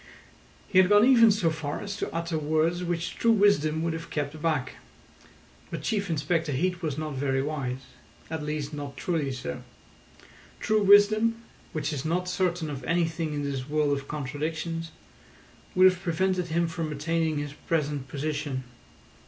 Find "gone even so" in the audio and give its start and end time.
0.89-1.51